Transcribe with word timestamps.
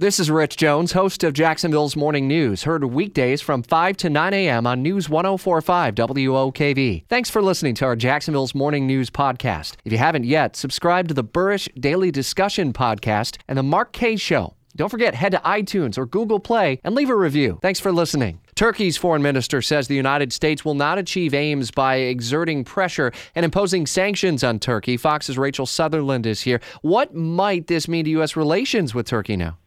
This 0.00 0.20
is 0.20 0.30
Rich 0.30 0.58
Jones, 0.58 0.92
host 0.92 1.24
of 1.24 1.32
Jacksonville's 1.32 1.96
Morning 1.96 2.28
News, 2.28 2.62
heard 2.62 2.84
weekdays 2.84 3.42
from 3.42 3.64
5 3.64 3.96
to 3.96 4.08
9 4.08 4.32
a.m. 4.32 4.64
on 4.64 4.80
News 4.80 5.08
1045 5.08 5.96
WOKV. 5.96 7.04
Thanks 7.08 7.28
for 7.28 7.42
listening 7.42 7.74
to 7.74 7.84
our 7.84 7.96
Jacksonville's 7.96 8.54
Morning 8.54 8.86
News 8.86 9.10
podcast. 9.10 9.74
If 9.84 9.90
you 9.90 9.98
haven't 9.98 10.22
yet, 10.22 10.54
subscribe 10.54 11.08
to 11.08 11.14
the 11.14 11.24
Burrish 11.24 11.68
Daily 11.80 12.12
Discussion 12.12 12.72
podcast 12.72 13.38
and 13.48 13.58
the 13.58 13.64
Mark 13.64 13.92
Kaye 13.92 14.14
Show. 14.14 14.54
Don't 14.76 14.88
forget, 14.88 15.16
head 15.16 15.32
to 15.32 15.38
iTunes 15.38 15.98
or 15.98 16.06
Google 16.06 16.38
Play 16.38 16.78
and 16.84 16.94
leave 16.94 17.10
a 17.10 17.16
review. 17.16 17.58
Thanks 17.60 17.80
for 17.80 17.90
listening. 17.90 18.38
Turkey's 18.54 18.96
foreign 18.96 19.22
minister 19.22 19.60
says 19.60 19.88
the 19.88 19.96
United 19.96 20.32
States 20.32 20.64
will 20.64 20.74
not 20.74 20.98
achieve 20.98 21.34
aims 21.34 21.72
by 21.72 21.96
exerting 21.96 22.62
pressure 22.62 23.10
and 23.34 23.44
imposing 23.44 23.84
sanctions 23.84 24.44
on 24.44 24.60
Turkey. 24.60 24.96
Fox's 24.96 25.36
Rachel 25.36 25.66
Sutherland 25.66 26.24
is 26.24 26.42
here. 26.42 26.60
What 26.82 27.16
might 27.16 27.66
this 27.66 27.88
mean 27.88 28.04
to 28.04 28.10
U.S. 28.12 28.36
relations 28.36 28.94
with 28.94 29.08
Turkey 29.08 29.36
now? 29.36 29.58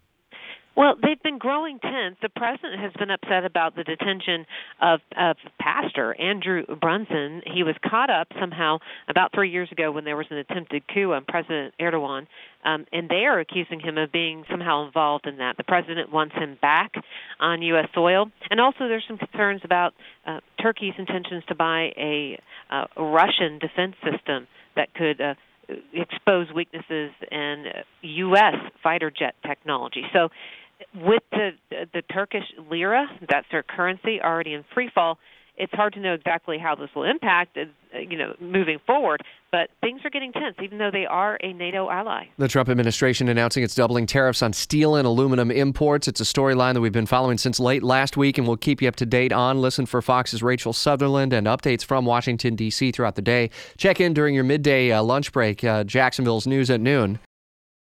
Well, 0.76 0.96
they've 1.02 1.22
been 1.22 1.38
growing 1.38 1.80
tense. 1.80 2.16
The 2.22 2.30
president 2.30 2.80
has 2.80 2.94
been 2.98 3.12
upset 3.12 3.44
about 3.44 3.76
the 3.76 3.84
detention 3.84 4.46
of, 4.82 5.02
of 5.18 5.36
pastor 5.60 6.16
Andrew 6.20 6.64
Brunson. 6.80 7.42
He 7.54 7.64
was 7.64 7.76
caught 7.84 8.10
up 8.10 8.28
somehow 8.40 8.78
about 9.10 9.32
three 9.34 9.50
years 9.50 9.70
ago 9.72 9.92
when 9.92 10.06
there 10.06 10.16
was 10.16 10.28
an 10.30 10.38
attempted 10.38 10.84
coup 10.88 11.12
on 11.12 11.26
President 11.26 11.74
Erdogan, 11.80 12.26
um, 12.64 12.86
and 12.94 13.10
they 13.10 13.26
are 13.26 13.40
accusing 13.40 13.82
him 13.82 13.98
of 13.98 14.14
being 14.14 14.46
somehow 14.50 14.86
involved 14.86 15.28
in 15.28 15.38
that. 15.38 15.58
The 15.58 15.66
president 15.66 16.12
wants 16.12 16.36
him 16.36 16.58
back 16.62 16.94
on 17.40 17.62
U.S. 17.64 17.90
soil, 17.94 18.32
and 18.50 18.62
also 18.62 18.88
there's 18.88 19.06
some 19.08 19.18
concerns 19.18 19.62
about 19.66 19.94
uh, 20.26 20.40
Turkey's 20.62 20.94
intentions 20.98 21.44
to 21.50 21.56
buy 21.56 21.92
a, 21.98 22.40
uh, 22.70 22.86
Russian 22.98 23.60
defense 23.60 23.96
system 24.04 24.48
that 24.76 24.94
could. 24.94 25.20
Uh, 25.20 25.34
expose 25.94 26.48
weaknesses 26.54 27.12
in 27.32 27.66
U.S. 28.02 28.56
fighter 28.84 29.10
jet 29.10 29.36
technology. 29.46 30.04
So 30.12 30.28
with 30.96 31.24
the 31.32 31.52
the 31.70 32.02
Turkish 32.14 32.44
lira, 32.70 33.08
that's 33.30 33.48
their 33.52 33.64
currency, 33.64 34.22
already 34.22 34.54
in 34.54 34.66
free 34.74 34.90
fall, 34.94 35.18
it's 35.58 35.74
hard 35.74 35.94
to 35.94 36.00
know 36.00 36.14
exactly 36.14 36.58
how 36.58 36.76
this 36.76 36.90
will 36.96 37.04
impact, 37.04 37.58
uh, 37.58 38.00
you 38.00 38.18
know, 38.18 38.36
moving 38.40 38.80
forward. 38.88 39.22
But 39.52 39.70
things 39.82 40.02
are 40.06 40.10
getting 40.10 40.32
tense, 40.32 40.56
even 40.64 40.78
though 40.78 40.92
they 40.92 41.06
are 41.06 41.38
a 41.44 41.54
NATO 41.54 41.90
ally. 41.90 42.26
The 42.38 42.48
Trump 42.48 42.70
administration 42.70 43.28
announcing 43.28 43.64
it's 43.64 43.76
doubling 43.76 44.06
tariffs 44.06 44.42
on 44.42 44.54
steel 44.54 44.96
and 44.96 45.06
aluminum 45.06 45.52
imports. 45.52 46.08
It's 46.08 46.22
a 46.22 46.24
storyline 46.24 46.74
that 46.74 46.82
we've 46.82 46.92
been 46.92 47.06
following 47.06 47.38
since 47.38 47.60
late 47.60 47.84
last 47.84 48.16
week, 48.16 48.38
and 48.38 48.48
we'll 48.48 48.58
keep 48.58 48.82
you 48.82 48.88
up 48.88 48.96
to 48.98 49.06
date 49.06 49.34
on. 49.34 49.60
Listen 49.62 49.86
for 49.86 50.02
Fox's 50.02 50.42
Rachel 50.42 50.74
Sutherland 50.74 51.34
and 51.34 51.48
updates 51.48 51.84
from 51.84 52.06
Washington 52.06 52.56
D.C. 52.56 52.92
throughout 52.92 53.16
the 53.16 53.22
day. 53.22 53.50
Check 53.78 54.00
in 54.00 54.14
during 54.14 54.34
your 54.34 54.46
midday 54.46 54.92
uh, 54.92 55.04
lunch 55.04 55.32
break. 55.32 55.64
Uh, 55.64 55.84
Jacksonville's 55.84 56.48
news 56.48 56.70
at 56.70 56.80
noon. 56.80 57.20